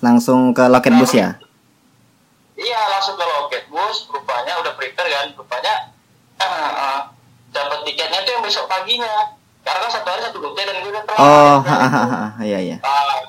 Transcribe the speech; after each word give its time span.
Langsung 0.00 0.52
ke 0.52 0.64
loket 0.64 0.94
bus 0.94 1.12
ya? 1.12 1.34
iya 2.54 2.80
langsung 2.88 3.14
ke 3.14 3.24
loket 3.24 3.62
bus. 3.68 4.06
Rupanya 4.08 4.58
udah 4.58 4.72
prepare 4.74 5.08
kan. 5.08 5.26
Rupanya 5.32 5.74
eh, 6.36 6.46
eh, 6.84 7.00
dapat 7.50 7.78
tiketnya 7.82 8.20
tuh 8.20 8.32
yang 8.32 8.42
besok 8.42 8.66
paginya. 8.66 9.34
Karena 9.60 9.78
kan 9.80 9.90
satu 9.92 10.08
hari 10.08 10.22
satu 10.22 10.38
rute 10.40 10.60
dan 10.60 10.76
gue 10.78 10.88
udah 10.88 11.04
telat 11.04 11.18
Oh, 11.18 11.56
kan. 11.60 11.76
hahaha, 11.76 12.22
iya 12.40 12.58
iya. 12.58 12.76
Ah, 12.80 13.20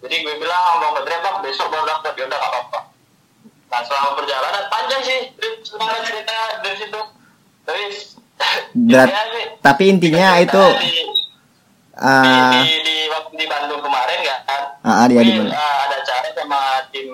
jadi 0.00 0.16
gue 0.18 0.34
bilang 0.36 0.56
sama 0.58 0.76
bang 0.78 0.92
Badri 0.96 1.16
bang. 1.16 1.36
Besok 1.40 1.66
baru 1.68 1.84
dapat 1.86 2.12
ya 2.12 2.24
udah 2.26 2.38
gak 2.38 2.50
apa-apa. 2.50 2.80
Nah 3.70 3.80
selama 3.80 4.10
perjalanan 4.14 4.64
panjang 4.66 5.00
sih 5.00 5.18
sebenarnya 5.62 6.02
cerita 6.02 6.34
dari 6.58 6.76
situ. 6.76 7.00
Tapi 7.62 7.82
Berat- 8.88 9.12
Tapi 9.60 9.82
intinya 9.86 10.28
itu 10.38 10.62
di, 12.00 12.08
eh 12.08 12.50
di, 12.50 12.64
di, 12.64 12.76
di, 12.80 12.96
waktu 13.06 13.32
di 13.36 13.46
Bandung 13.46 13.80
kemarin 13.80 14.18
kan 14.24 14.62
Ah, 14.80 15.04
ah, 15.04 15.04
dia 15.04 15.20
di 15.20 15.28
gue, 15.28 15.44
Bandung. 15.44 15.52
ah, 15.52 15.76
ada 15.84 15.96
acara 16.00 16.28
sama 16.32 16.60
tim 16.88 17.12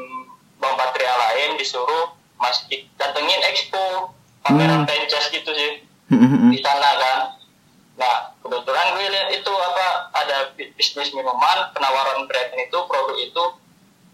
Bang 0.56 0.78
Patria 0.78 1.10
lain 1.10 1.58
disuruh 1.58 2.14
masih 2.38 2.86
datengin 2.94 3.42
expo 3.50 4.14
pameran 4.40 4.86
Hmm. 4.86 5.30
gitu 5.32 5.50
sih 5.50 5.82
hmm, 6.06 6.16
hmm, 6.16 6.38
hmm. 6.38 6.50
di 6.54 6.58
sana 6.62 6.90
kan. 6.94 7.18
Nah, 7.96 8.16
kebetulan 8.38 8.94
gue 8.94 9.08
lihat 9.08 9.28
itu 9.32 9.50
apa 9.50 9.86
ada 10.14 10.36
bi- 10.54 10.70
bisnis 10.76 11.10
minuman, 11.10 11.72
penawaran 11.72 12.28
brand 12.28 12.52
itu, 12.54 12.78
produk 12.86 13.16
itu. 13.16 13.44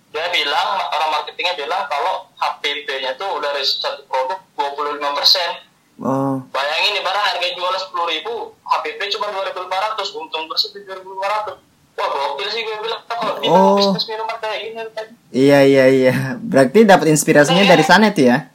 Dia 0.08 0.28
bilang, 0.30 0.68
orang 0.78 1.10
marketingnya 1.10 1.56
bilang 1.56 1.84
kalau 1.88 2.30
HPP-nya 2.38 3.16
tuh 3.16 3.28
udah 3.36 3.50
dari 3.50 3.66
satu 3.66 4.06
produk 4.06 4.38
25%. 4.56 5.71
Oh, 6.02 6.42
Bayangin 6.50 6.98
ibarat 6.98 7.22
harga 7.30 7.46
jual 7.54 7.70
10 7.70 7.94
ribu, 8.10 8.34
HPP 8.58 9.00
cuma 9.14 9.30
2.500, 9.30 9.70
untung 10.12 10.50
bersih 10.50 10.74
2.500. 10.74 11.62
Wah, 11.94 12.08
gokil 12.08 12.48
sih 12.50 12.64
gue 12.64 12.74
bilang, 12.82 13.04
kalau 13.06 13.38
di 13.38 13.46
Oh. 13.46 13.78
bisnis 13.78 14.10
minuman 14.10 14.34
kayak 14.36 14.58
gini 14.64 14.80
tadi. 14.90 15.12
iya 15.30 15.62
iya 15.62 15.84
iya. 15.86 16.14
Berarti 16.40 16.82
dapat 16.82 17.06
inspirasinya 17.06 17.62
dari 17.62 17.84
sana 17.84 18.10
itu 18.10 18.26
ya? 18.26 18.50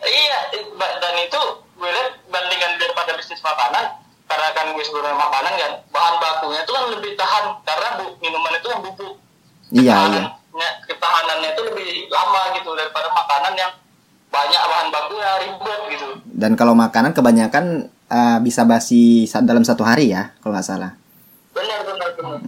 Iya, 0.00 0.38
dan 0.74 1.14
itu 1.20 1.40
gue 1.76 1.86
lihat 1.86 2.18
bandingkan 2.26 2.80
daripada 2.80 3.14
bisnis 3.14 3.38
makanan, 3.38 3.84
karena 4.26 4.48
kan 4.50 4.66
gue 4.72 4.82
sebelumnya 4.82 5.14
makanan 5.14 5.52
kan, 5.54 5.72
bahan 5.88 6.14
bakunya 6.18 6.60
itu 6.64 6.72
kan 6.72 6.84
lebih 6.90 7.12
tahan 7.14 7.44
karena 7.62 7.88
bu, 7.94 8.06
minuman 8.18 8.52
itu 8.52 8.66
kan 8.66 8.78
bubuk. 8.82 9.14
Iya 9.70 9.94
iya. 10.10 10.22
Ketahanannya 10.82 11.54
itu 11.54 11.62
lebih 11.62 11.90
lama 12.10 12.50
gitu 12.58 12.74
daripada 12.74 13.06
makanan 13.14 13.54
yang 13.54 13.70
banyak 14.28 14.62
bahan 14.62 14.88
bakunya 14.92 15.30
ribet 15.44 15.80
gitu. 15.96 16.08
Dan 16.24 16.52
kalau 16.54 16.76
makanan 16.76 17.16
kebanyakan 17.16 17.88
eh, 18.08 18.38
bisa 18.44 18.62
basi 18.68 19.24
dalam 19.44 19.64
satu 19.64 19.82
hari 19.84 20.12
ya, 20.12 20.32
kalau 20.40 20.56
nggak 20.56 20.68
salah. 20.68 20.92
Benar 21.52 21.80
benar 21.84 22.10
benar. 22.14 22.38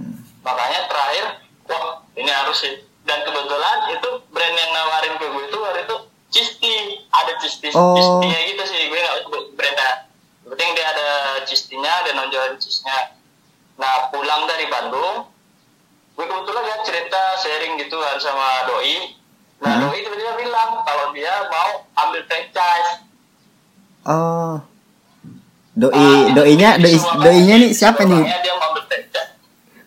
Makanya 0.41 0.81
terakhir, 0.89 1.27
wah 1.69 2.00
ini 2.17 2.31
harus 2.31 2.56
sih. 2.61 2.75
Dan 3.05 3.27
kebetulan 3.27 3.78
itu 3.91 4.09
brand 4.31 4.56
yang 4.56 4.70
nawarin 4.70 5.14
ke 5.19 5.27
gue 5.27 5.45
itu 5.50 5.59
waktu 5.59 5.81
itu 5.89 5.97
Cisti, 6.31 6.75
ada 7.11 7.33
Cisti, 7.42 7.75
Oh. 7.75 7.99
Cistinya 7.99 8.38
gitu 8.47 8.62
sih. 8.62 8.87
Gue 8.87 8.99
nggak 9.03 9.16
tahu 9.27 9.50
brandnya. 9.59 10.06
Penting 10.47 10.71
dia 10.78 10.87
ada 10.94 11.09
Cistinya 11.43 12.06
dan 12.06 12.15
nonjolin 12.19 12.54
Cisnya. 12.62 13.19
Nah 13.81 14.12
pulang 14.15 14.47
dari 14.47 14.69
Bandung, 14.71 15.27
gue 16.15 16.27
kebetulan 16.27 16.65
ya 16.69 16.77
cerita 16.87 17.22
sharing 17.41 17.81
gitu 17.81 17.97
kan 17.99 18.19
sama 18.21 18.69
doi. 18.71 19.19
Nah 19.60 19.69
Hmm. 19.76 19.81
doi 19.87 20.00
tiba-tiba 20.00 20.32
bilang 20.41 20.71
kalau 20.82 21.12
dia 21.12 21.34
mau 21.53 21.71
ambil 22.06 22.25
franchise. 22.25 23.04
Oh. 24.09 24.56
Doi 25.76 25.93
Ah, 25.93 26.32
doinya 26.32 26.81
doi 26.81 26.97
doinya 26.97 27.54
nih 27.60 27.71
siapa 27.71 28.03
nih? 28.04 28.25
Dia 28.25 28.53
mau 28.56 28.72
ambil 28.72 28.84
franchise. 28.88 29.31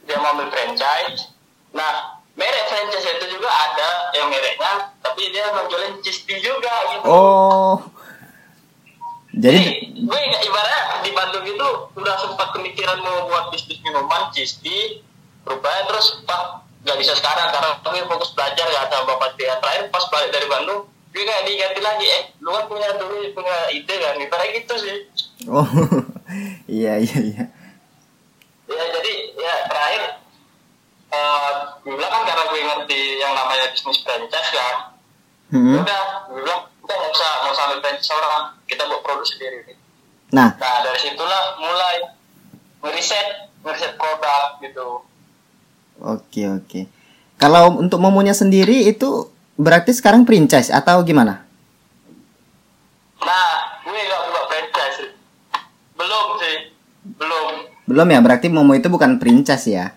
Dia 0.05 0.17
mau 0.21 0.29
ambil 0.37 0.47
franchise. 0.53 1.33
Nah, 1.73 2.21
merek 2.37 2.65
franchise 2.69 3.07
itu 3.17 3.25
juga 3.33 3.49
ada 3.49 4.13
yang 4.13 4.29
mereknya, 4.29 4.93
tapi 5.01 5.33
dia 5.33 5.49
menjualin 5.51 5.97
Cisti 6.05 6.37
juga 6.37 6.73
gitu. 6.93 7.05
Oh. 7.09 7.81
Jadi, 9.33 9.89
Jadi 9.89 10.05
gue 10.05 10.19
ibaratnya 10.45 11.01
di 11.01 11.09
Bandung 11.09 11.45
itu 11.49 11.67
udah 11.97 12.15
sempat 12.21 12.53
pemikiran 12.53 13.01
mau 13.01 13.25
buat 13.25 13.49
bisnis 13.49 13.81
minuman 13.81 14.29
Cisti, 14.29 15.01
rupanya 15.41 15.89
terus 15.89 16.21
pak 16.21 16.61
nggak 16.83 16.97
bisa 16.99 17.13
sekarang 17.15 17.47
karena 17.49 17.69
gue 17.79 18.03
fokus 18.11 18.31
belajar 18.35 18.67
ya 18.67 18.81
sama 18.91 19.15
bapak 19.15 19.39
dia 19.39 19.55
terakhir 19.59 19.87
pas 19.87 20.03
balik 20.11 20.29
dari 20.35 20.47
Bandung 20.51 20.83
gue 21.13 21.23
kayak 21.23 21.45
diganti 21.47 21.81
lagi 21.81 22.05
eh 22.09 22.23
lu 22.43 22.49
kan 22.51 22.65
punya 22.67 22.89
dulu 22.99 23.23
punya 23.31 23.57
ide 23.71 23.95
kan 24.01 24.15
ibaratnya 24.19 24.51
gitu 24.59 24.73
sih 24.75 24.97
oh. 25.47 25.67
iya 26.81 26.99
iya 26.99 27.19
iya. 27.23 27.43
ya 28.67 28.83
jadi 28.99 29.13
ya 29.37 29.53
terakhir 29.69 30.01
eh 31.13 31.51
gue 31.85 31.93
bilang 31.95 32.11
kan 32.11 32.23
karena 32.27 32.43
gue 32.51 32.59
ngerti 32.59 33.01
yang 33.21 33.33
namanya 33.35 33.65
bisnis 33.71 33.99
franchise 34.03 34.51
kan 34.51 34.77
Hmm. 35.53 35.85
udah 35.85 36.33
gue 36.33 36.41
bilang 36.41 36.65
kita 36.81 36.93
nggak 36.97 37.11
usah 37.13 37.31
nggak 37.45 37.53
usah 37.53 37.63
ambil 37.69 37.79
franchise 37.85 38.09
orang 38.09 38.43
kita 38.65 38.81
buat 38.89 39.01
produk 39.05 39.27
sendiri 39.27 39.77
Nah, 40.33 40.49
nah 40.57 40.81
dari 40.81 40.97
situlah 40.97 41.61
mulai 41.61 42.09
ngeriset 42.81 43.53
ngeriset 43.61 43.93
produk 44.01 44.57
gitu 44.65 45.05
oke 45.99 46.41
oke. 46.55 46.81
Kalau 47.35 47.75
untuk 47.75 47.99
momonya 47.99 48.31
sendiri 48.31 48.85
itu 48.85 49.27
berarti 49.53 49.91
sekarang 49.91 50.23
franchise 50.23 50.69
atau 50.69 51.01
gimana? 51.01 51.45
nah 53.19 53.47
gue 53.81 53.95
nggak 53.95 54.21
buka 54.25 54.41
franchise 54.47 54.95
sih. 54.97 55.09
belum 55.95 56.27
sih 56.37 56.55
belum 57.15 57.53
Belum 57.83 58.07
ya, 58.09 58.19
berarti 58.19 58.47
momo 58.47 58.73
itu 58.73 58.87
bukan 58.87 59.15
franchise 59.15 59.63
ya? 59.65 59.95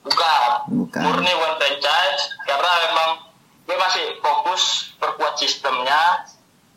bukan 0.00 0.48
Bukan. 0.70 1.00
murni 1.02 1.32
one 1.32 1.56
franchise 1.56 2.22
karena 2.42 2.70
memang 2.88 3.08
gue 3.64 3.76
masih 3.78 4.04
fokus 4.20 4.92
perkuat 4.96 5.36
sistemnya 5.36 6.24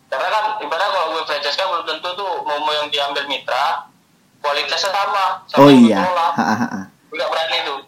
karena 0.08 0.28
kan 0.28 0.44
ibarat 0.60 0.88
kalau 0.88 1.08
gue 1.14 1.24
franchise 1.24 1.56
kan 1.56 1.68
belum 1.68 1.86
tentu 1.86 2.10
tuh 2.14 2.32
momo 2.42 2.72
yang 2.74 2.88
diambil 2.88 3.24
mitra 3.28 3.88
kualitasnya 4.40 4.92
sama 4.92 5.24
sama 5.46 5.60
Oh 5.60 5.70
iya. 5.70 6.04
Ha, 6.04 6.36
ha, 6.36 6.56
ha. 6.68 6.82
gue 7.08 7.16
gak 7.16 7.28
berani 7.28 7.58
tuh 7.64 7.80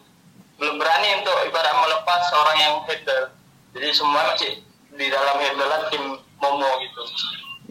belum 0.56 0.76
berani 0.76 1.08
untuk 1.20 1.36
ibarat 1.42 1.72
melepas 1.74 2.20
orang 2.40 2.56
yang 2.58 2.74
handle 2.82 3.24
jadi 3.70 3.86
semua 3.90 4.22
masih 4.26 4.58
di 4.90 5.06
dalam 5.06 5.36
handlean 5.36 5.82
tim 5.88 6.04
momo 6.36 6.70
gitu 6.80 7.02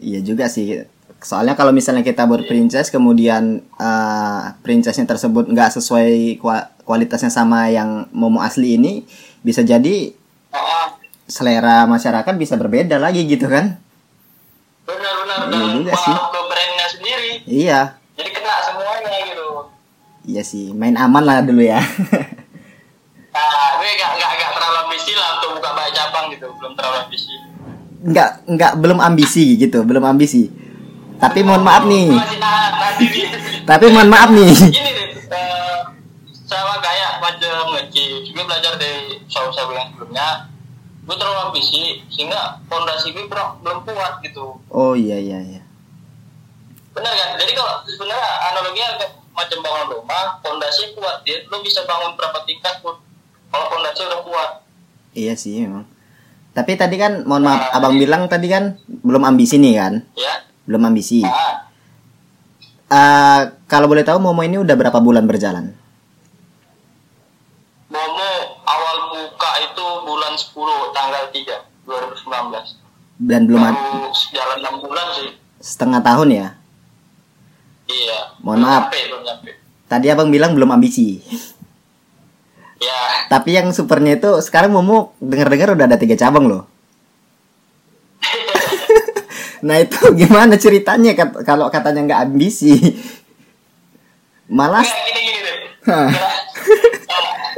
Iya 0.00 0.24
juga 0.24 0.48
sih. 0.48 0.80
Soalnya 1.20 1.52
kalau 1.52 1.70
misalnya 1.70 2.00
kita 2.00 2.24
buat 2.24 2.40
franchise 2.42 2.88
kemudian 2.88 3.60
eh 3.76 4.42
franchise-nya 4.58 5.04
tersebut 5.06 5.44
nggak 5.46 5.68
sesuai 5.70 6.08
kua- 6.36 6.72
kualitasnya 6.82 7.28
sama 7.28 7.68
yang 7.68 8.08
momo 8.10 8.40
asli 8.40 8.74
ini, 8.74 9.04
bisa 9.38 9.60
jadi 9.60 10.16
Ah, 10.48 10.96
selera 11.26 11.84
masyarakat 11.84 12.32
bisa 12.34 12.56
berbeda 12.56 12.96
lagi 12.96 13.22
gitu 13.24 13.44
kan? 13.46 13.76
benar-benar 14.82 15.38
Iya 15.46 15.66
juga 15.70 15.92
sih. 15.94 16.16
ke 16.16 16.40
brandnya 16.42 16.86
sendiri 16.88 17.30
Iya, 17.44 17.80
jadi 18.16 18.30
kena 18.32 18.54
semuanya 18.64 19.18
gitu 19.22 19.46
iya 20.24 20.42
sih. 20.42 20.72
Main 20.72 20.96
aman 20.96 21.22
lah 21.22 21.38
dulu 21.40 21.60
ya. 21.60 21.78
Nah, 23.30 23.46
gue 23.76 23.90
gak, 23.94 24.10
gak, 24.16 24.32
ambisi 24.90 25.14
lah 25.14 25.38
untuk 25.38 25.62
buka 25.62 25.70
banyak 25.70 25.94
cabang 25.94 26.26
gitu, 26.34 26.50
belum 26.58 26.74
terlalu 26.74 26.98
ambisi. 27.06 27.34
nggak 28.00 28.30
nggak 28.48 28.72
belum 28.82 28.98
ambisi 28.98 29.44
gitu, 29.54 29.78
belum 29.86 30.02
ambisi. 30.02 30.50
Tapi 31.20 31.46
mohon 31.46 31.62
maaf 31.62 31.86
nih. 31.86 32.10
Tapi 33.68 33.86
mohon 33.92 34.10
maaf 34.10 34.32
nih. 34.34 34.50
Gini 34.50 34.90
deh, 34.90 35.06
eh, 35.14 35.78
sama 36.48 36.80
kayak 36.82 37.22
macam 37.22 37.76
ngeci, 37.76 38.34
gue 38.34 38.42
belajar 38.42 38.74
dari 38.80 39.20
usaha-usaha 39.28 39.68
yang 39.76 39.92
sebelumnya, 39.94 40.48
gue 41.06 41.14
terlalu 41.14 41.38
ambisi, 41.52 42.02
sehingga 42.08 42.58
fondasi 42.66 43.12
gue 43.12 43.28
belum, 43.28 43.62
belum 43.62 43.78
kuat 43.84 44.24
gitu. 44.24 44.58
Oh 44.72 44.96
iya 44.96 45.20
iya 45.20 45.38
iya. 45.44 45.62
Bener 46.96 47.12
kan? 47.14 47.36
Jadi 47.36 47.52
kalau 47.52 47.84
sebenarnya 47.84 48.30
analoginya 48.50 48.88
macam 49.36 49.58
bangun 49.60 49.86
rumah, 49.92 50.40
fondasi 50.40 50.96
kuat, 50.96 51.20
dia 51.22 51.44
lo 51.46 51.60
bisa 51.60 51.84
bangun 51.84 52.16
berapa 52.16 52.42
tingkat 52.48 52.80
pun. 52.80 52.96
Kalau 53.52 53.66
fondasi 53.68 54.08
udah 54.08 54.24
kuat. 54.24 54.50
Iya 55.12 55.34
sih 55.34 55.60
memang. 55.60 55.84
Tapi 56.50 56.74
tadi 56.74 56.94
kan 56.94 57.22
mohon 57.22 57.42
maaf 57.42 57.70
Abang 57.72 57.94
bilang 57.94 58.26
tadi 58.26 58.46
kan 58.46 58.74
belum 58.86 59.22
ambisi 59.24 59.54
nih 59.56 59.74
kan? 59.76 59.94
Ya, 60.14 60.34
Belum 60.64 60.82
ambisi. 60.84 61.22
nah, 61.22 61.66
Eh, 62.90 63.40
kalau 63.64 63.86
boleh 63.86 64.02
tahu 64.02 64.18
Momo 64.18 64.42
ini 64.42 64.58
udah 64.58 64.74
berapa 64.74 64.98
bulan 64.98 65.22
berjalan? 65.22 65.70
Momo 67.86 68.30
awal 68.60 68.96
buka 69.08 69.50
itu 69.60 69.86
bulan 70.02 70.34
10 70.34 70.58
tanggal 70.90 71.22
3 71.30 71.54
2019. 71.86 72.82
Dan 73.20 73.46
belum 73.46 73.62
Baru 73.62 74.10
jalan 74.28 74.58
6 74.58 74.82
bulan 74.82 75.06
sih. 75.12 75.30
setengah 75.60 76.00
tahun 76.00 76.28
ya? 76.32 76.48
Iya. 77.86 78.18
Mohon 78.40 78.56
Belum 78.56 78.62
maaf. 78.64 78.82
Nyampe, 78.84 78.98
belum 79.06 79.22
nyampe. 79.22 79.50
Tadi 79.86 80.06
Abang 80.08 80.30
bilang 80.30 80.52
belum 80.54 80.70
ambisi. 80.72 81.22
Ya, 82.80 83.28
Tapi 83.28 83.60
yang 83.60 83.68
supernya 83.76 84.16
itu 84.16 84.40
sekarang 84.40 84.72
Momo 84.72 85.12
dengar-dengar 85.20 85.76
udah 85.76 85.84
ada 85.84 86.00
tiga 86.00 86.16
cabang 86.16 86.48
loh. 86.48 86.64
nah 89.66 89.76
itu 89.76 90.00
gimana 90.16 90.56
ceritanya 90.56 91.12
kat- 91.12 91.44
kalau 91.44 91.68
katanya 91.68 92.08
nggak 92.08 92.22
ambisi? 92.24 92.96
Malas. 94.48 94.88
Gini 94.88 95.20
gini 95.20 95.40
deh. 95.44 95.56
Hah. 95.92 96.08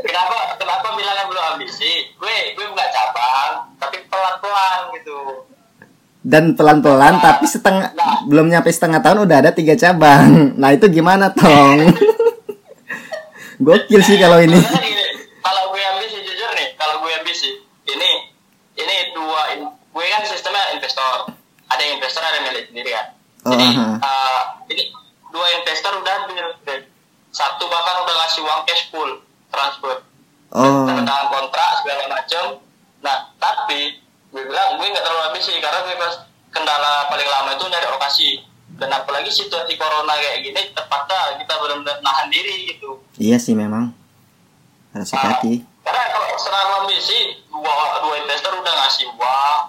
kenapa 0.02 0.36
kenapa 0.58 0.86
bilangnya 0.98 1.24
belum 1.30 1.44
ambisi? 1.54 2.10
Gue 2.18 2.58
gue 2.58 2.66
buka 2.66 2.86
cabang, 2.90 3.50
tapi 3.78 4.02
pelan-pelan 4.10 4.78
gitu. 4.98 5.18
Dan 6.22 6.44
pelan-pelan 6.58 7.22
tapi 7.22 7.46
setengah 7.46 7.94
belum 8.26 8.50
nyampe 8.50 8.74
setengah 8.74 8.98
tahun 8.98 9.22
udah 9.22 9.36
ada 9.38 9.50
tiga 9.54 9.78
cabang. 9.78 10.58
Nah 10.58 10.74
itu 10.74 10.90
gimana 10.90 11.30
tong? 11.30 11.94
Gokil 13.62 14.02
sih 14.02 14.18
kalau 14.18 14.42
ini. 14.42 14.58
Gini, 14.58 15.02
kalau 15.42 15.70
gue 15.70 15.82
ambisi 15.82 16.22
jujur 16.22 16.50
nih, 16.54 16.78
kalau 16.78 17.02
gue 17.02 17.12
ambisi, 17.12 17.50
ini 17.84 18.10
ini 18.72 18.94
dua 19.12 19.52
in- 19.52 19.68
gue 19.68 20.04
kan 20.08 20.22
sistemnya 20.22 20.72
investor. 20.72 21.28
Ada 21.68 21.80
yang 21.82 21.94
investor, 21.98 22.22
ada 22.22 22.36
yang 22.38 22.46
milik 22.48 22.64
sendiri 22.68 22.90
kan. 22.92 23.06
Jadi 23.42 23.66
aha. 23.74 23.86
eh, 23.98 24.40
ini 24.70 24.82
dua 25.28 25.46
investor 25.58 25.92
udah 25.98 26.14
ambil. 26.24 26.46
Satu 27.32 27.64
bahkan 27.66 28.04
udah 28.04 28.14
ngasih 28.14 28.40
uang 28.44 28.60
cash 28.64 28.88
full 28.88 29.10
transfer. 29.48 30.04
Oh, 30.52 30.84
tanda 30.84 31.02
tangan 31.02 31.26
kontrak 31.32 31.80
segala 31.80 32.04
macam. 32.06 32.44
Nah, 33.00 33.32
tapi 33.40 33.98
gue 34.30 34.42
bilang 34.44 34.76
gue 34.76 34.86
nggak 34.86 35.00
terlalu 35.00 35.22
ambisi 35.32 35.56
karena 35.58 35.80
gue 35.80 35.96
pas 35.96 36.14
kendala 36.52 37.08
paling 37.08 37.24
lama 37.26 37.50
itu 37.52 37.64
nyari 37.66 37.88
lokasi. 37.88 38.28
Dan 38.72 38.88
apalagi 38.88 39.28
situasi 39.28 39.76
corona 39.76 40.16
kayak 40.16 40.44
gini, 40.44 40.60
terpaksa 40.72 41.36
kita 41.36 41.54
benar-benar 41.56 42.00
nahan 42.00 42.32
diri 42.32 42.72
gitu. 42.72 43.04
iya 43.16 43.36
sih 43.36 43.52
memang 43.52 43.92
harus 44.92 45.10
hati. 45.16 45.64
Karena 45.82 46.04
kalau 46.12 46.28
secara 46.36 46.84
ambisi, 46.84 47.42
dua, 47.48 47.74
dua 48.04 48.14
investor 48.22 48.52
udah 48.60 48.74
ngasih 48.84 49.08
uang, 49.16 49.60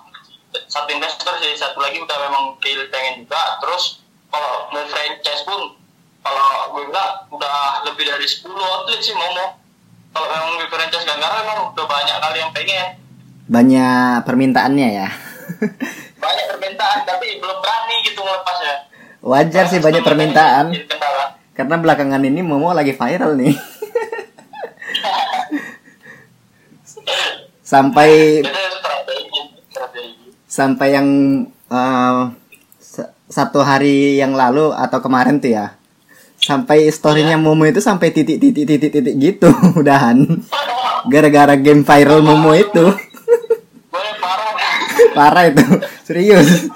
satu 0.67 0.89
investor 0.93 1.33
sih, 1.41 1.53
satu 1.57 1.79
lagi 1.79 1.97
udah 2.03 2.17
memang 2.29 2.43
deal 2.59 2.85
pengen 2.91 3.23
juga. 3.25 3.57
Terus 3.63 4.03
kalau 4.29 4.69
mau 4.69 4.83
franchise 4.85 5.43
pun, 5.47 5.79
kalau 6.23 6.49
gue 6.75 6.83
bilang 6.87 7.27
udah 7.31 7.85
lebih 7.89 8.07
dari 8.07 8.25
10 8.25 8.47
outlet 8.51 8.99
sih 8.99 9.15
mau 9.15 9.31
mau. 9.33 9.49
Kalau 10.13 10.27
memang 10.29 10.51
gue 10.61 10.69
franchise 10.69 11.03
gak 11.09 11.17
karena 11.17 11.39
memang 11.41 11.59
udah 11.73 11.85
banyak 11.89 12.17
kali 12.21 12.37
yang 12.37 12.51
pengen. 12.53 12.87
Banyak 13.49 14.15
permintaannya 14.23 14.89
ya. 15.03 15.09
Banyak 16.23 16.45
permintaan, 16.55 17.03
tapi 17.03 17.35
belum 17.43 17.57
berani 17.59 17.95
gitu 18.07 18.23
melepasnya. 18.23 18.87
Wajar 19.19 19.67
sih 19.67 19.83
Karena 19.83 19.87
banyak 19.91 20.03
permintaan. 20.07 20.65
Karena 21.51 21.75
belakangan 21.83 22.23
ini 22.23 22.39
Momo 22.39 22.71
lagi 22.71 22.95
viral 22.95 23.35
nih. 23.35 23.51
sampai 27.63 28.43
sampai 30.45 30.87
yang 30.93 31.07
sa- 32.77 33.11
satu 33.25 33.65
hari 33.65 34.21
yang 34.21 34.37
lalu 34.37 34.69
atau 34.69 34.99
kemarin 35.01 35.41
tuh 35.41 35.57
ya. 35.57 35.73
Sampai 36.37 36.91
storynya 36.91 37.39
Momo 37.39 37.63
itu 37.63 37.79
sampai 37.79 38.11
titik 38.11 38.35
titik 38.35 38.67
titik 38.67 38.91
titik 38.91 39.15
gitu 39.15 39.47
udahan. 39.79 40.43
Gara-gara 41.07 41.55
game 41.55 41.81
viral 41.81 42.19
Momo 42.19 42.51
itu. 42.51 42.83
Parah. 43.89 44.51
Parah 45.15 45.43
itu. 45.47 45.63
Serius. 46.03 46.67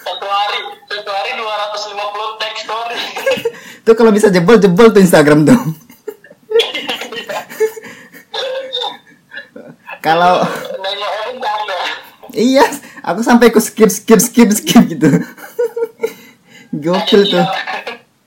Satu 0.00 0.26
hari, 0.26 0.58
satu 0.88 1.10
hari 1.12 1.30
250 1.36 2.40
text 2.40 2.60
story. 2.64 2.98
Tuh 3.84 3.94
kalau 3.94 4.10
bisa 4.10 4.32
jebol-jebol 4.32 4.88
tuh 4.90 5.04
Instagram 5.04 5.44
tuh. 5.44 5.60
Kalau 10.00 10.40
iya, 12.32 12.64
aku 13.04 13.20
sampai 13.20 13.52
ku 13.52 13.60
skip 13.60 13.92
skip 13.92 14.16
skip 14.16 14.48
skip 14.48 14.82
gitu. 14.88 15.08
Gokil 16.72 17.28
tuh. 17.28 17.44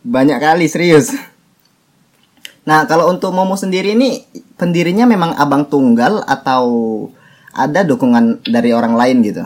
Banyak 0.06 0.38
kali 0.38 0.70
serius. 0.70 1.10
Nah, 2.64 2.88
kalau 2.88 3.12
untuk 3.12 3.34
Momo 3.36 3.58
sendiri 3.60 3.98
ini 3.98 4.24
pendirinya 4.56 5.04
memang 5.04 5.36
abang 5.36 5.68
tunggal 5.68 6.24
atau 6.24 6.64
ada 7.52 7.84
dukungan 7.84 8.46
dari 8.48 8.72
orang 8.72 8.96
lain 8.96 9.18
gitu? 9.25 9.44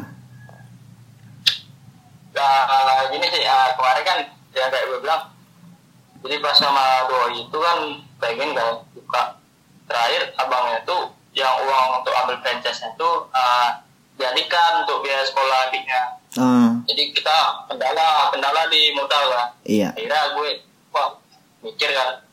Nah, 2.37 3.01
gini 3.09 3.25
sih, 3.33 3.41
ah, 3.49 3.73
kemarin 3.73 4.03
kan 4.05 4.17
ya 4.53 4.69
kayak 4.69 4.85
gue 4.85 4.99
bilang, 5.01 5.21
jadi 6.21 6.37
pas 6.37 6.53
sama 6.53 7.09
doi 7.09 7.41
itu 7.41 7.57
kan 7.57 7.77
pengen 8.21 8.53
kan 8.53 8.85
buka 8.93 9.21
terakhir 9.89 10.33
abangnya 10.37 10.81
tuh 10.85 11.16
yang 11.37 11.53
uang 11.61 12.01
untuk 12.01 12.13
ambil 12.17 12.41
franchise-nya 12.41 12.89
tuh 12.97 13.29
ah, 13.29 13.77
dialihkan 14.17 14.81
untuk 14.81 15.05
biaya 15.05 15.21
sekolah 15.21 15.69
adiknya. 15.69 16.01
Hmm, 16.33 16.81
Jadi 16.89 17.13
kita 17.13 17.65
kendala, 17.69 18.33
kendala 18.33 18.65
di 18.69 18.89
modal 18.93 19.29
kan. 19.29 19.47
iya. 19.63 19.93
Akhirnya 19.93 20.33
gue, 20.33 20.49
wah 20.89 21.13
mikir 21.61 21.93
kan, 21.93 22.25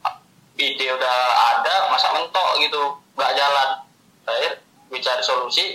ide 0.56 0.86
udah 0.88 1.16
ada, 1.56 1.92
masa 1.92 2.12
mentok 2.12 2.60
gitu, 2.60 2.80
nggak 3.16 3.32
jalan. 3.36 3.68
Terakhir 4.24 4.52
gue 4.88 4.98
cari 5.00 5.22
solusi, 5.22 5.66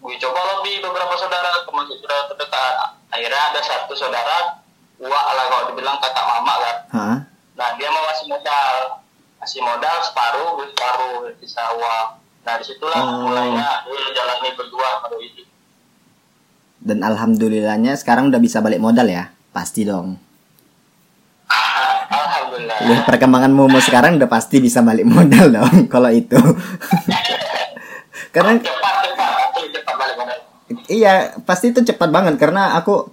gue 0.00 0.14
coba 0.16 0.40
lobby 0.56 0.80
beberapa 0.80 1.12
saudara, 1.16 1.64
termasuk 1.64 2.00
saudara 2.00 2.28
terdekat. 2.32 2.74
Akhirnya 3.12 3.40
ada 3.52 3.60
satu 3.60 3.92
saudara, 3.92 4.60
wah 4.96 5.26
lah 5.36 5.44
kalau 5.48 5.64
dibilang 5.72 6.00
kakak 6.00 6.24
mama 6.24 6.54
kan. 6.56 6.76
Nah 7.56 7.68
dia 7.76 7.88
mau 7.92 8.04
kasih 8.08 8.26
modal, 8.28 8.74
kasih 9.40 9.60
modal 9.60 9.96
separuh, 10.00 10.48
gue 10.56 10.66
separuh 10.72 11.28
bisa 11.36 11.60
uang. 11.76 12.08
Nah 12.40 12.54
di 12.56 12.64
situlah 12.64 12.96
Oh. 12.96 13.28
mulainya 13.28 13.84
gue 13.84 14.00
jalani 14.10 14.50
berdua 14.54 14.88
baru 15.00 15.18
ini. 15.20 15.42
Dan 16.80 17.04
alhamdulillahnya 17.04 17.92
sekarang 17.94 18.32
udah 18.32 18.40
bisa 18.40 18.58
balik 18.58 18.80
modal 18.80 19.04
ya? 19.04 19.28
Pasti 19.52 19.84
dong. 19.84 20.16
Alhamdulillah. 22.10 22.78
Lihat 22.80 23.04
perkembangan 23.04 23.52
Momo 23.52 23.78
sekarang 23.78 24.16
udah 24.16 24.26
pasti 24.26 24.58
bisa 24.58 24.80
balik 24.80 25.04
modal 25.04 25.52
dong 25.52 25.86
kalau 25.92 26.08
itu. 26.10 26.38
karena 28.30 28.56
cepat 28.56 28.94
cepat, 29.04 29.34
asli 29.50 29.66
cepat 29.70 29.94
balik 29.94 30.14
modal. 30.16 30.38
iya 30.86 31.14
pasti 31.42 31.74
itu 31.74 31.82
cepat 31.82 32.08
banget 32.08 32.34
karena 32.38 32.78
aku 32.78 33.10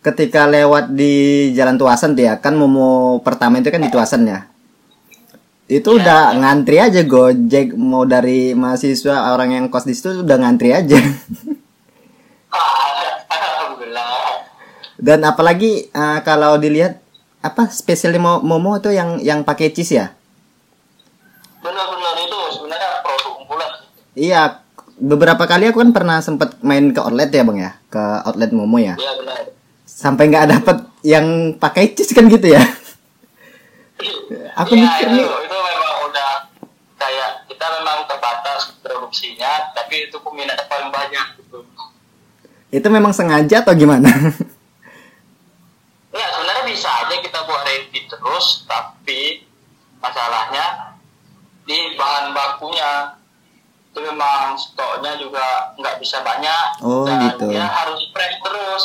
ketika 0.00 0.48
lewat 0.48 0.88
di 0.90 1.12
Jalan 1.52 1.76
Tuasan 1.76 2.16
tuh 2.16 2.24
ya 2.24 2.40
kan 2.40 2.56
Momo 2.56 3.20
pertama 3.20 3.60
itu 3.60 3.68
kan 3.68 3.80
di 3.80 3.92
Tuasan 3.92 4.24
ya. 4.24 4.48
Itu 5.68 6.00
udah 6.00 6.32
ngantri 6.32 6.80
aja 6.80 7.04
Gojek 7.04 7.76
mau 7.76 8.08
dari 8.08 8.56
mahasiswa 8.56 9.36
orang 9.36 9.52
yang 9.52 9.64
kos 9.68 9.84
di 9.84 9.92
situ 9.92 10.24
udah 10.24 10.36
ngantri 10.40 10.72
aja. 10.72 10.96
Ah. 12.48 12.88
Dan 14.98 15.22
apalagi 15.22 15.86
eh, 15.94 16.18
kalau 16.26 16.58
dilihat 16.58 16.98
apa 17.38 17.70
spesialnya 17.70 18.18
Mo- 18.18 18.42
Momo 18.42 18.82
itu 18.82 18.90
yang 18.90 19.22
yang 19.22 19.46
pakai 19.46 19.70
cheese 19.70 19.94
ya? 19.94 20.10
Benar-benar 21.62 22.18
itu 22.18 22.38
sebenarnya 22.58 22.90
produk 23.06 23.32
unggulan. 23.38 23.70
Iya, 24.18 24.42
beberapa 24.98 25.46
kali 25.46 25.70
aku 25.70 25.78
kan 25.86 25.94
pernah 25.94 26.18
sempet 26.18 26.58
main 26.66 26.90
ke 26.90 26.98
outlet 26.98 27.30
ya 27.30 27.46
bang 27.46 27.58
ya, 27.62 27.72
ke 27.86 28.02
outlet 28.26 28.50
Momo 28.50 28.82
ya. 28.82 28.98
Iya 28.98 29.12
benar. 29.22 29.54
Sampai 29.86 30.34
nggak 30.34 30.48
dapet 30.50 30.76
yang 31.06 31.54
pakai 31.54 31.94
cheese 31.94 32.10
kan 32.10 32.26
gitu 32.26 32.50
ya? 32.50 32.62
Aku 34.58 34.74
ya, 34.74 34.82
mikir 34.82 35.06
itu, 35.14 35.14
nih. 35.14 35.26
Produksinya, 39.18 39.74
tapi 39.74 40.06
itu 40.06 40.16
peminatnya 40.22 40.62
paling 40.70 40.90
banyak 40.94 41.26
gitu. 41.42 41.58
Itu 42.70 42.86
memang 42.86 43.10
sengaja 43.10 43.66
atau 43.66 43.74
gimana? 43.74 44.06
Ya 46.08 46.24
sebenarnya 46.34 46.64
bisa 46.66 46.88
aja 46.88 47.14
kita 47.20 47.46
buat 47.46 47.62
ready 47.62 48.08
terus, 48.08 48.64
tapi 48.66 49.44
masalahnya 50.00 50.96
di 51.62 51.94
bahan 51.94 52.32
bakunya 52.32 53.12
itu 53.92 53.98
memang 54.02 54.56
stoknya 54.56 55.14
juga 55.20 55.76
nggak 55.78 56.00
bisa 56.02 56.18
banyak 56.24 56.80
Oh, 56.82 57.04
dan 57.06 57.22
gitu. 57.28 57.52
dia 57.52 57.62
harus 57.62 58.08
fresh 58.10 58.40
terus. 58.40 58.84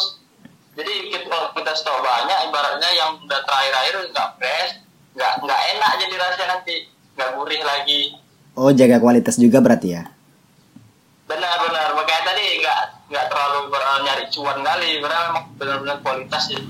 Jadi 0.77 1.09
kita, 1.09 1.57
kita 1.57 1.71
stok 1.73 2.03
banyak, 2.05 2.53
ibaratnya 2.53 2.91
yang 2.91 3.17
udah 3.17 3.39
terakhir-akhir 3.49 4.13
nggak 4.13 4.29
fresh, 4.37 4.71
nggak 5.17 5.31
nggak 5.41 5.61
enak 5.73 5.91
jadi 6.05 6.13
rasanya 6.19 6.47
nanti, 6.59 6.75
nggak 7.17 7.29
gurih 7.33 7.61
lagi. 7.65 8.01
oh 8.53 8.69
jaga 8.69 9.01
kualitas 9.01 9.39
juga 9.39 9.57
berarti 9.57 9.95
ya? 9.95 10.12
Benar-benar, 11.33 11.87
makanya 11.97 12.23
tadi 12.29 12.45
nggak 12.61 12.79
nggak 13.09 13.25
terlalu 13.29 13.59
ber- 13.73 14.01
nyari 14.05 14.25
cuan 14.29 14.57
kali, 14.61 14.89
karena 15.01 15.19
memang 15.29 15.45
benar-benar 15.57 15.97
kualitas 16.01 16.43
sih. 16.49 16.61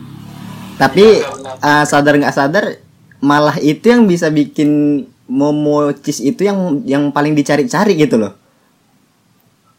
Tapi 0.79 1.19
benar. 1.21 1.55
eh, 1.59 1.83
sadar 1.85 2.13
nggak 2.17 2.35
sadar 2.35 2.65
malah 3.23 3.55
itu 3.59 3.87
yang 3.87 4.03
bisa 4.07 4.27
bikin 4.31 5.03
Momo 5.23 5.95
cheese 6.03 6.19
itu 6.19 6.43
yang 6.43 6.83
yang 6.83 7.03
paling 7.09 7.31
dicari-cari 7.31 7.95
gitu 7.95 8.19
loh. 8.19 8.35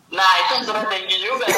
Nah 0.08 0.32
itu 0.40 0.64
strategi 0.64 1.16
juga. 1.20 1.44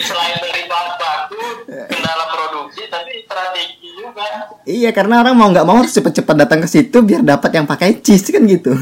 Selain 0.00 0.36
dari 0.40 0.64
bahan 0.64 0.88
baku, 0.96 1.40
kendala 1.68 2.24
produksi, 2.32 2.88
tapi 2.88 3.20
strategi 3.28 3.88
juga. 3.92 4.48
Iya 4.64 4.90
karena 4.96 5.20
orang 5.20 5.36
mau 5.36 5.52
nggak 5.52 5.66
mau 5.68 5.76
harus 5.84 5.92
cepet-cepet 5.92 6.34
datang 6.40 6.64
ke 6.64 6.68
situ 6.72 6.96
biar 7.04 7.20
dapat 7.20 7.50
yang 7.52 7.68
pakai 7.68 8.00
cheese 8.00 8.32
kan 8.32 8.48
gitu. 8.48 8.72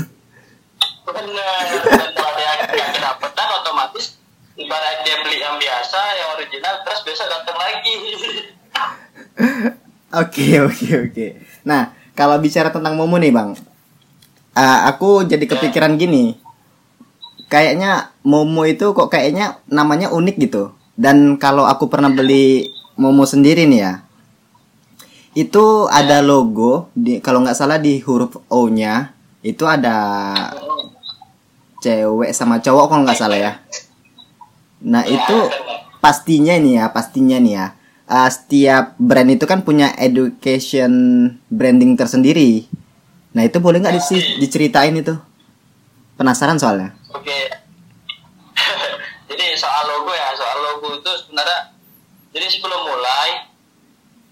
Original, 6.37 6.75
terus 6.85 7.00
besok 7.02 7.26
datang 7.33 7.57
lagi. 7.57 7.95
Oke 10.16 10.62
oke 10.62 11.11
oke. 11.11 11.26
Nah 11.66 11.93
kalau 12.14 12.38
bicara 12.38 12.71
tentang 12.71 12.95
momo 12.95 13.19
nih 13.19 13.35
bang, 13.35 13.52
uh, 14.55 14.78
aku 14.88 15.26
jadi 15.26 15.45
kepikiran 15.45 15.99
gini. 15.99 16.38
Kayaknya 17.50 18.14
momo 18.23 18.64
itu 18.64 18.95
kok 18.95 19.11
kayaknya 19.11 19.61
namanya 19.66 20.14
unik 20.14 20.37
gitu. 20.40 20.73
Dan 20.97 21.37
kalau 21.37 21.69
aku 21.69 21.90
pernah 21.90 22.09
beli 22.09 22.71
momo 22.97 23.28
sendiri 23.28 23.69
nih 23.69 23.81
ya, 23.83 23.93
itu 25.37 25.90
ada 25.93 26.25
logo 26.25 26.88
di 26.97 27.21
kalau 27.21 27.45
nggak 27.45 27.59
salah 27.59 27.76
di 27.76 28.00
huruf 28.00 28.40
O-nya 28.49 29.12
itu 29.45 29.69
ada 29.69 29.99
cewek 31.85 32.33
sama 32.33 32.62
cowok 32.64 32.88
kalau 32.88 33.02
nggak 33.05 33.21
salah 33.21 33.37
ya. 33.37 33.52
Nah 34.81 35.05
itu 35.05 35.38
pastinya 36.00 36.54
nih 36.56 36.82
ya, 36.82 36.84
pastinya 36.92 37.38
nih 37.40 37.54
ya. 37.54 37.66
uh, 38.06 38.30
setiap 38.30 38.94
brand 39.02 39.26
itu 39.34 39.44
kan 39.50 39.66
punya 39.66 39.90
education 39.98 40.92
branding 41.50 41.98
tersendiri. 41.98 42.70
Nah 43.34 43.42
itu 43.42 43.58
boleh 43.58 43.82
nggak 43.82 43.98
disi- 43.98 44.38
diceritain 44.38 44.94
itu? 44.94 45.18
Penasaran 46.14 46.56
soalnya. 46.56 46.94
Oke. 47.12 47.50
jadi 49.28 49.58
soal 49.58 49.84
logo 49.90 50.14
ya, 50.14 50.32
soal 50.38 50.58
logo 50.62 50.96
itu 50.96 51.10
sebenarnya 51.26 51.74
jadi 52.32 52.46
sebelum 52.52 52.80
mulai 52.84 53.48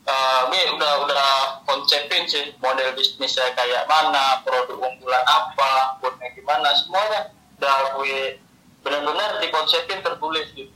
eh 0.05 0.41
gue 0.53 0.63
udah 0.77 0.93
udah 1.09 1.25
konsepin 1.65 2.29
sih 2.29 2.53
model 2.61 2.93
bisnisnya 2.93 3.57
kayak 3.57 3.89
mana, 3.89 4.45
produk 4.45 4.77
unggulan 4.77 5.25
apa, 5.25 5.97
buatnya 5.97 6.29
gimana, 6.37 6.69
semuanya 6.77 7.33
udah 7.57 7.97
gue 7.97 8.37
benar-benar 8.85 9.41
dikonsepin 9.41 10.05
tertulis 10.05 10.53
gitu. 10.53 10.69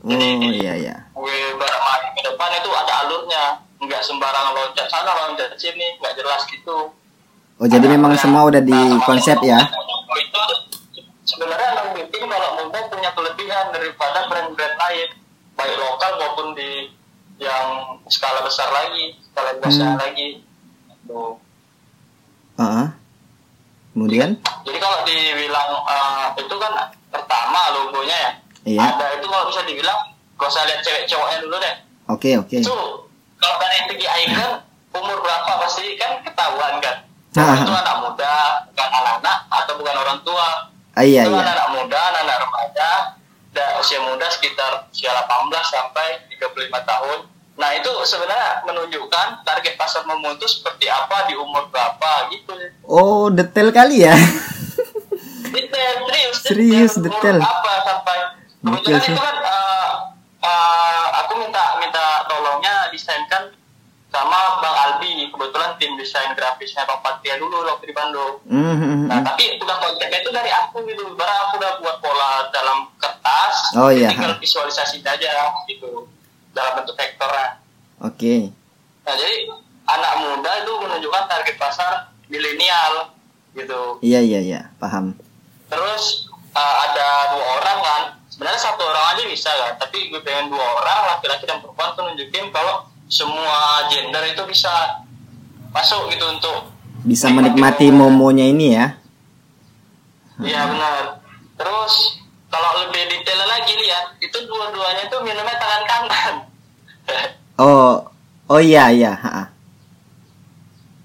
Oh 0.00 0.10
iya 0.50 0.72
iya. 0.74 0.96
gue 1.10 1.38
berapa 1.54 1.90
ke 2.10 2.22
depan 2.22 2.50
itu 2.52 2.70
ada 2.70 2.92
alurnya, 3.02 3.44
nggak 3.78 4.02
sembarang 4.02 4.52
loncat 4.52 4.86
sana 4.86 5.12
loncat 5.14 5.54
sini, 5.54 5.96
nggak 5.96 6.14
jelas 6.14 6.42
gitu. 6.46 6.90
Oh 7.54 7.66
jadi 7.66 7.86
memang 7.86 8.16
semua 8.16 8.44
udah 8.44 8.58
di 8.58 8.74
konsep 9.02 9.38
ya? 9.40 9.62
Oh, 9.62 10.16
itu 10.16 10.42
sebenarnya 11.24 11.70
Long 11.74 11.90
Meeting 11.94 12.26
kalau 12.26 12.50
Momo 12.60 12.80
punya 12.88 13.10
kelebihan 13.10 13.70
daripada 13.70 14.26
brand-brand 14.26 14.76
lain 14.76 15.08
baik 15.54 15.74
lokal 15.74 16.10
maupun 16.18 16.52
di 16.52 16.90
yang 17.36 17.66
skala 18.06 18.42
besar 18.42 18.68
lagi 18.68 19.14
skala 19.24 19.54
besar 19.58 19.90
Hmm. 19.90 20.02
lagi 20.02 20.28
Tuh. 21.04 21.34
Heeh. 22.56 22.86
Kemudian? 23.94 24.30
jadi 24.66 24.78
kalau 24.78 24.98
dibilang 25.02 25.70
eh, 25.78 26.26
itu 26.36 26.54
kan 26.54 26.72
pertama 27.08 27.60
logonya 27.70 28.16
ya 28.18 28.30
Iya. 28.64 28.80
ada 28.80 29.06
itu 29.16 29.26
kalau 29.28 29.44
bisa 29.52 29.60
dibilang 29.64 29.98
gak 30.34 30.48
usah 30.48 30.64
lihat 30.64 30.80
cewek 30.80 31.04
cowoknya 31.06 31.38
dulu 31.44 31.56
deh 31.60 31.74
Oke 32.08 32.30
oke. 32.36 32.56
itu 32.60 32.76
kalau 33.36 33.56
dari 33.60 33.78
segi 33.88 34.06
icon 34.08 34.52
umur 34.92 35.18
berapa 35.20 35.52
pasti 35.60 35.96
kan 35.96 36.20
ketahuan 36.24 36.80
kan 36.80 36.96
Ah, 37.34 37.58
itu 37.58 37.74
anak 37.74 37.98
muda 37.98 38.62
bukan 38.70 38.88
anak-anak 38.94 39.38
atau 39.50 39.74
bukan 39.74 39.96
orang 39.98 40.18
tua 40.22 40.70
Ah, 40.94 41.02
iya 41.02 41.26
itu 41.26 41.34
iya. 41.34 41.42
anak-anak 41.42 41.68
muda, 41.74 41.98
anak-anak 42.14 42.38
remaja, 42.46 42.90
dan 43.50 43.68
usia 43.82 43.98
muda 43.98 44.30
sekitar 44.30 44.86
usia 44.94 45.10
18 45.10 45.26
sampai 45.66 46.22
35 46.30 46.70
tahun. 46.70 47.18
Nah 47.58 47.70
itu 47.74 47.90
sebenarnya 48.06 48.62
menunjukkan 48.62 49.42
target 49.42 49.74
pasar 49.74 50.06
itu 50.06 50.46
seperti 50.46 50.86
apa 50.86 51.26
di 51.26 51.34
umur 51.34 51.66
berapa 51.74 52.30
gitu. 52.30 52.54
Oh 52.86 53.26
detail 53.26 53.74
kali 53.74 54.06
ya. 54.06 54.14
Detail, 55.50 55.94
serius. 56.06 56.36
Serius, 56.42 56.92
Umur 56.98 57.10
detail. 57.10 57.38
Apa 57.38 57.72
sampai 57.82 58.13
kebetulan 58.64 59.00
sih. 59.00 59.12
itu 59.12 59.20
kan 59.20 59.36
eh, 59.36 59.90
eh, 60.40 61.04
aku 61.20 61.32
minta 61.36 61.64
minta 61.78 62.04
tolongnya 62.24 62.88
desainkan 62.88 63.52
sama 64.08 64.62
Bang 64.62 64.76
Albi 64.78 65.26
kebetulan 65.26 65.74
tim 65.74 65.98
desain 65.98 66.30
grafisnya 66.32 66.86
Bang 66.86 67.02
Patria 67.02 67.34
dulu 67.34 67.66
waktu 67.66 67.90
di 67.90 67.94
Bandung. 67.94 68.38
Mhm, 68.46 69.10
Nah, 69.10 69.20
tapi 69.20 69.58
udah 69.58 69.76
konsepnya 69.82 70.22
itu 70.22 70.30
dari 70.30 70.48
aku 70.48 70.86
gitu. 70.86 71.18
Barang 71.18 71.50
aku 71.50 71.58
udah 71.58 71.72
buat 71.82 71.96
pola 71.98 72.46
dalam 72.54 72.88
kertas. 72.94 73.74
Oh, 73.74 73.90
iya. 73.90 74.14
Tinggal 74.14 74.38
visualisasi 74.38 75.02
aja 75.02 75.50
gitu. 75.66 76.06
Dalam 76.54 76.72
bentuk 76.78 76.94
vektornya. 76.94 77.58
Oke. 78.00 78.54
Nah, 79.02 79.14
jadi 79.18 79.50
anak 79.84 80.12
muda 80.22 80.50
itu 80.62 80.72
menunjukkan 80.78 81.24
target 81.26 81.56
pasar 81.58 81.92
milenial 82.30 83.10
gitu. 83.52 83.98
Iya 83.98 84.22
iya 84.22 84.40
iya. 84.40 84.60
Paham. 84.78 85.18
Terus 85.66 86.30
uh, 86.54 86.74
ada 86.86 87.34
dua 87.34 87.44
orang 87.58 87.78
kan. 87.82 88.02
Sebenarnya 88.34 88.58
satu 88.58 88.82
orang 88.82 89.14
aja 89.14 89.22
bisa 89.30 89.46
kan. 89.46 89.78
Tapi 89.78 90.10
gue 90.10 90.18
pengen 90.26 90.50
dua 90.50 90.66
orang 90.82 91.14
laki-laki 91.14 91.46
dan 91.46 91.62
perempuan 91.62 91.94
tuh 91.94 92.02
nunjukin 92.02 92.50
kalau 92.50 92.82
semua 93.06 93.86
gender 93.86 94.26
itu 94.26 94.42
bisa 94.50 95.06
masuk 95.70 96.10
gitu 96.10 96.26
untuk 96.26 96.74
Bisa 97.06 97.30
menikmati 97.30 97.94
momonya 97.94 98.50
ini 98.50 98.74
ya. 98.74 98.98
Iya 100.42 100.66
benar. 100.66 101.22
Terus 101.54 102.18
kalau 102.50 102.70
lebih 102.82 103.06
detail 103.06 103.38
lagi 103.46 103.70
lihat, 103.78 104.18
itu 104.18 104.38
dua-duanya 104.50 105.06
itu 105.06 105.16
minumnya 105.22 105.54
tangan 105.54 105.82
kanan. 105.86 106.34
Oh 107.54 108.02
oh 108.50 108.58
iya 108.58 108.90
iya. 108.90 109.14
ha-ha. 109.14 109.46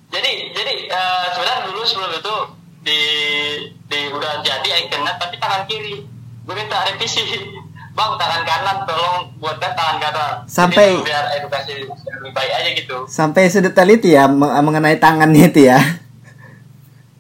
jadi 0.10 0.50
jadi 0.50 0.74
eh, 0.90 1.26
sebenarnya 1.30 1.70
dulu 1.70 1.86
sebelum 1.86 2.10
itu 2.18 2.36
di 2.82 3.02
di 3.86 4.00
udah 4.10 4.42
jadi 4.42 4.90
ikonnya 4.90 5.14
tapi 5.22 5.38
tangan 5.38 5.70
kiri. 5.70 6.10
Gue 6.50 6.58
minta 6.58 6.82
revisi. 6.82 7.22
Bang 7.94 8.18
tangan 8.18 8.42
kanan 8.42 8.78
tolong 8.84 9.30
buatkan 9.38 9.70
tangan 9.72 9.98
kanan. 10.00 10.32
Sampai- 10.46 10.98
Jadi 10.98 11.06
biar 11.06 11.26
edukasi 11.36 11.74
lebih 11.86 12.32
baik 12.32 12.52
aja 12.52 12.70
gitu. 12.74 12.98
Sampai 13.06 13.46
sedetail 13.46 13.86
itu 13.92 14.10
ya 14.10 14.26
me- 14.26 14.50
mengenai 14.60 14.98
tangannya 14.98 15.46
itu 15.46 15.70
ya. 15.70 15.78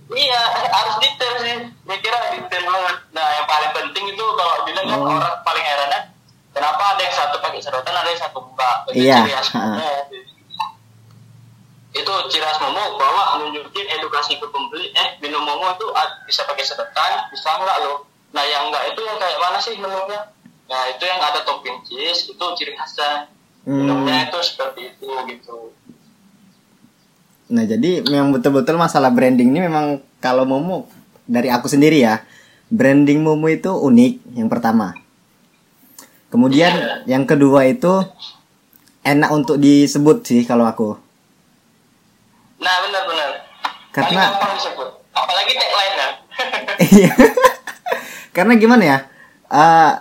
Iya, 0.09 0.41
harus 0.65 0.97
detail 0.97 1.33
sih. 1.37 1.55
Gue 1.85 1.97
kira 1.99 2.17
detail 2.33 2.65
banget. 2.65 2.95
Nah, 3.11 3.27
yang 3.29 3.45
paling 3.45 3.69
penting 3.71 4.05
itu 4.09 4.25
kalau 4.33 4.65
bilang 4.65 4.85
kan 4.87 4.97
Oh. 4.97 5.13
orang 5.13 5.35
paling 5.39 5.61
herannya, 5.61 5.99
kenapa 6.49 6.83
ada 6.89 7.01
yang 7.03 7.13
satu 7.13 7.37
pakai 7.37 7.61
sedotan, 7.61 7.93
ada 7.93 8.09
yang 8.09 8.17
satu 8.17 8.41
buka. 8.41 8.71
Iya. 8.89 9.21
Itu 11.91 12.13
ciri 12.25 12.41
khas 12.41 12.57
Momo 12.59 12.95
bahwa 12.95 13.37
nunjukin 13.39 13.85
edukasi 13.91 14.37
ke 14.37 14.45
pembeli, 14.47 14.89
eh 14.91 15.17
minum 15.19 15.41
Momo 15.41 15.69
itu 15.69 15.85
bisa 16.23 16.41
pakai 16.43 16.63
sedotan, 16.63 17.29
bisa 17.29 17.49
enggak 17.51 17.77
loh. 17.81 18.08
Nah, 18.29 18.43
yang 18.45 18.69
enggak 18.69 18.93
itu 18.93 19.01
yang 19.05 19.17
kayak 19.17 19.37
mana 19.41 19.57
sih 19.57 19.73
menunya? 19.77 20.21
Nah, 20.69 20.81
itu 20.89 21.03
yang 21.05 21.17
ada 21.17 21.41
topping 21.41 21.81
cheese, 21.81 22.29
itu 22.29 22.45
ciri 22.57 22.77
khasnya. 22.77 23.25
Hmm. 23.65 23.85
Minumnya 23.85 24.29
itu 24.29 24.39
seperti 24.41 24.95
itu 24.95 25.09
gitu. 25.27 25.73
Nah 27.49 27.65
jadi 27.65 28.05
memang 28.05 28.37
betul-betul 28.37 28.77
masalah 28.77 29.09
branding 29.09 29.49
ini 29.49 29.65
memang 29.65 30.05
kalau 30.21 30.45
Momo 30.45 30.85
dari 31.25 31.49
aku 31.49 31.65
sendiri 31.65 32.05
ya 32.05 32.21
branding 32.69 33.25
Momo 33.25 33.49
itu 33.49 33.73
unik 33.73 34.37
yang 34.37 34.49
pertama. 34.53 34.93
Kemudian 36.29 37.03
yang 37.09 37.25
kedua 37.25 37.65
itu 37.65 38.05
enak 39.01 39.29
untuk 39.33 39.57
disebut 39.57 40.21
sih 40.21 40.45
kalau 40.45 40.69
aku. 40.69 40.93
Nah, 42.61 42.75
benar-benar. 42.85 43.49
Karena-. 43.89 44.29
Apalagi 45.09 45.53
tagline 45.57 45.95
ya. 45.97 46.09
Iya. 46.85 47.11
Karena 48.39 48.53
gimana 48.55 48.83
ya? 48.85 48.99
eh, 49.49 49.93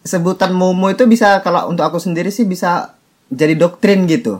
sebutan 0.00 0.52
Momo 0.52 0.86
itu 0.88 1.02
bisa 1.04 1.40
kalau 1.40 1.66
untuk 1.66 1.82
aku 1.82 1.98
sendiri 1.98 2.28
sih 2.28 2.44
bisa 2.44 2.94
jadi 3.26 3.52
doktrin 3.54 4.04
gitu. 4.04 4.38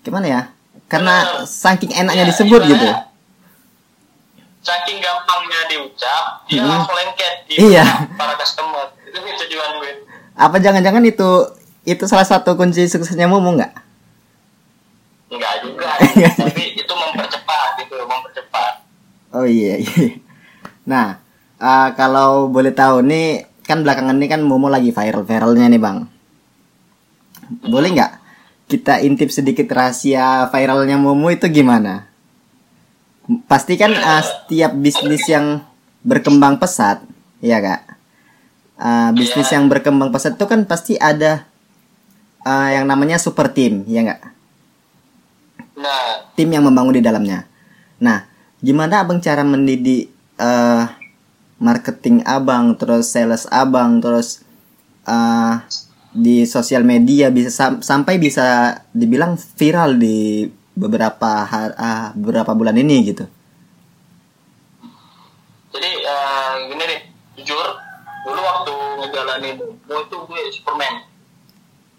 Gimana 0.00 0.26
ya? 0.26 0.42
Karena 0.86 1.22
Benar. 1.22 1.44
saking 1.44 1.92
enaknya 1.92 2.24
Iya, 2.24 2.30
disebut 2.32 2.60
ibaratnya 2.60 2.72
gitu. 2.72 2.88
Saking 4.62 4.98
gampangnya 4.98 5.60
diucap, 5.66 6.24
dia 6.46 6.62
Hmm. 6.62 6.70
langsung 6.70 6.94
lengket 6.94 7.34
di 7.46 7.54
Iya. 7.68 7.84
para 8.14 8.34
customer. 8.34 8.94
Itu 9.04 9.18
tujuan 9.18 9.70
gue. 9.76 9.92
Apa 10.32 10.56
jangan-jangan 10.56 11.02
itu 11.02 11.28
itu 11.82 12.04
salah 12.06 12.24
satu 12.24 12.54
kunci 12.54 12.86
suksesnya 12.86 13.26
Momo 13.26 13.52
nggak? 13.52 13.72
Enggak 15.28 15.54
juga, 15.60 15.90
tapi 16.46 16.76
itu 16.76 16.92
mempercepat 16.92 17.68
gitu, 17.76 17.96
mempercepat. 18.00 18.72
Oh 19.32 19.44
iya 19.44 19.80
iya. 19.80 20.20
Nah, 20.84 21.21
eh, 21.62 21.88
kalau 21.94 22.50
boleh 22.50 22.74
tahu 22.74 23.06
nih 23.06 23.46
kan 23.62 23.86
belakangan 23.86 24.18
ini 24.18 24.26
kan 24.26 24.42
Momo 24.42 24.66
lagi 24.66 24.90
viral-viralnya 24.90 25.70
nih 25.70 25.80
bang. 25.80 25.98
Boleh 27.70 27.88
nggak 27.94 28.12
kita 28.66 29.04
intip 29.04 29.28
sedikit 29.30 29.70
rahasia 29.70 30.50
viralnya 30.50 30.98
Momo 30.98 31.30
itu 31.30 31.46
gimana? 31.46 32.10
Pasti 33.46 33.78
kan 33.78 33.94
eh, 33.94 34.22
setiap 34.26 34.74
bisnis 34.74 35.22
yang 35.30 35.62
berkembang 36.02 36.58
pesat, 36.58 37.06
ya 37.38 37.62
kak. 37.62 37.82
Eh, 38.82 39.10
bisnis 39.14 39.46
Iya. 39.46 39.62
yang 39.62 39.70
berkembang 39.70 40.10
pesat 40.10 40.34
itu 40.34 40.46
kan 40.50 40.66
pasti 40.66 40.98
ada 40.98 41.46
eh, 42.42 42.68
yang 42.74 42.90
namanya 42.90 43.22
super 43.22 43.46
team, 43.54 43.86
ya 43.86 44.02
nggak? 44.02 44.22
nah 45.72 46.28
tim 46.36 46.52
yang 46.52 46.62
membangun 46.62 46.94
di 46.94 47.02
dalamnya. 47.02 47.48
Nah, 47.98 48.28
gimana 48.62 49.02
abang 49.02 49.18
cara 49.18 49.42
mendidik 49.42 50.10
eh, 50.38 50.84
marketing 51.62 52.26
abang, 52.26 52.74
terus 52.74 53.14
sales 53.14 53.46
abang, 53.48 54.02
terus 54.02 54.42
eh, 55.06 55.54
di 56.12 56.44
sosial 56.44 56.82
media 56.82 57.30
bisa 57.30 57.48
sam- 57.48 57.80
sampai 57.80 58.18
bisa 58.18 58.76
dibilang 58.92 59.38
viral 59.38 59.96
di 59.96 60.44
beberapa 60.74 61.46
har- 61.46 61.76
ah, 61.78 62.10
beberapa 62.12 62.52
bulan 62.52 62.76
ini 62.76 62.96
gitu. 63.06 63.24
jadi 65.72 65.90
eh, 66.04 66.52
gini 66.68 66.84
nih 66.84 67.00
jujur 67.40 67.64
dulu 68.22 68.40
waktu 68.40 68.72
ngejalanin 69.00 69.56
mau 69.88 69.98
itu 69.98 70.16
gue 70.20 70.40
superman 70.52 71.08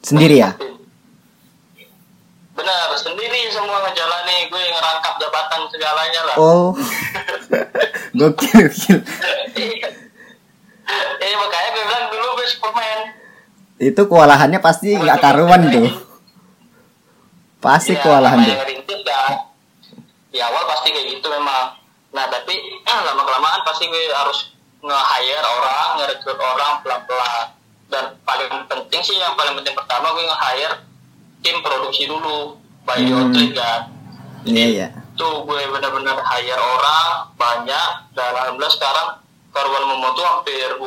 Sendiri 0.04 0.36
ya? 0.38 0.52
Benar 2.64 2.96
sendiri 2.96 3.52
semua 3.52 3.84
ngejalani 3.84 4.48
gue 4.48 4.64
ngerangkap 4.72 5.20
jabatan 5.20 5.62
segalanya 5.68 6.22
lah. 6.32 6.36
Oh. 6.40 6.72
gokil, 8.20 8.72
gokil. 8.72 9.00
eh 11.20 11.34
makanya 11.36 11.70
gue 11.76 11.84
bilang 11.84 12.06
dulu 12.08 12.28
gue 12.40 12.48
superman. 12.48 13.00
Itu 13.84 14.02
kewalahannya 14.08 14.64
pasti 14.64 14.96
nggak 14.96 15.20
karuan 15.20 15.68
tuh. 15.76 15.92
Pasti 17.60 18.00
Ya, 18.00 18.00
kewalahan 18.00 18.40
kan 18.48 18.56
di 20.34 20.40
awal 20.42 20.64
pasti 20.66 20.90
kayak 20.96 21.20
gitu 21.20 21.28
memang. 21.28 21.76
Nah 22.16 22.26
tapi 22.32 22.56
lama 22.88 23.22
kelamaan 23.28 23.62
pasti 23.68 23.92
gue 23.92 24.08
harus 24.08 24.56
nge-hire 24.80 25.44
orang 25.44 25.88
nge-recruit 26.00 26.40
orang 26.40 26.80
pelan-pelan 26.80 27.46
dan 27.92 28.06
paling 28.24 28.52
penting 28.72 29.02
sih 29.04 29.20
yang 29.20 29.36
paling 29.36 29.52
penting 29.60 29.76
pertama 29.76 30.16
gue 30.16 30.24
nge-hire 30.24 30.93
tim 31.44 31.60
produksi 31.60 32.04
dulu 32.06 32.56
by 32.82 32.98
Hmm. 32.98 33.16
outlet 33.22 33.52
kan 33.54 33.82
Iya, 34.44 34.66
iya. 34.66 34.88
tuh 35.14 35.44
gue 35.44 35.60
benar-benar 35.70 36.20
hire 36.26 36.58
orang 36.58 37.08
banyak 37.34 37.90
dan 38.12 38.32
alhamdulillah 38.34 38.68
sekarang 38.70 39.08
karyawan 39.50 39.84
Momo 39.86 40.12
tuh 40.12 40.26
hampir 40.26 40.68
20 40.74 40.80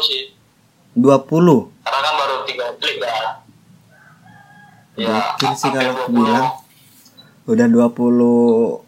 sih 0.00 0.22
20. 0.94 1.70
karena 1.80 1.98
kan 2.00 2.14
baru 2.16 2.36
tiga 2.42 2.66
klik 2.76 2.98
kan 2.98 3.42
Gokil 4.94 5.52
sih 5.52 5.68
hampir 5.68 5.82
kalau 5.84 5.92
aku 5.92 6.06
20. 6.08 6.16
bilang. 6.16 6.46
Udah 7.44 7.66
20 7.66 8.86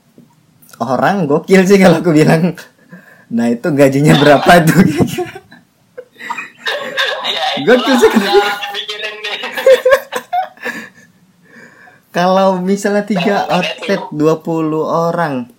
orang 0.80 1.16
gokil 1.24 1.62
sih 1.62 1.76
kalau 1.76 1.98
aku 1.98 2.10
bilang. 2.12 2.54
Nah, 3.28 3.46
itu 3.48 3.66
gajinya 3.68 4.14
berapa 4.14 4.50
tuh 4.62 4.86
ya, 7.28 7.44
Gokil 7.60 7.94
sih. 7.96 8.06
yang 8.06 8.22
harus 8.22 8.58
dipikirin 8.64 9.14
nih 9.18 9.36
Kalau 12.16 12.56
misalnya 12.64 13.04
tiga 13.04 13.44
outlet 13.44 14.00
20 14.08 14.72
orang, 14.80 15.52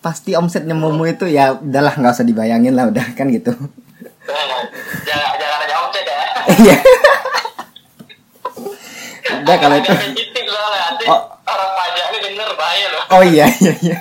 pasti 0.00 0.32
omsetnya 0.32 0.72
Momo 0.72 1.04
itu 1.04 1.28
ya 1.28 1.60
udahlah 1.60 1.92
nggak 1.92 2.16
usah 2.16 2.24
dibayangin 2.24 2.72
lah 2.72 2.88
udah 2.88 3.04
kan 3.12 3.28
gitu. 3.28 3.52
jangan 5.08 5.28
jangan 5.36 5.58
ada 5.60 5.74
omset 5.84 6.04
ya 6.08 6.24
Iya. 6.56 6.76
udah 9.44 9.56
kalau 9.60 9.76
itu. 9.76 9.92
Oh. 11.04 11.20
orang 11.44 11.68
denger 12.20 12.48
bahaya 12.56 12.86
loh 12.92 13.02
Oh 13.10 13.22
iya 13.24 13.46
iya 13.60 13.72
iya. 13.84 13.98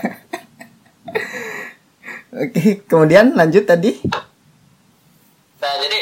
Oke, 2.30 2.86
kemudian 2.88 3.36
lanjut 3.36 3.68
tadi. 3.68 4.00
nah 5.60 5.76
jadi 5.76 6.00